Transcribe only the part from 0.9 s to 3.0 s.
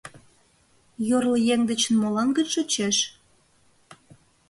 Йорло еҥ дечын молан гын шочеш?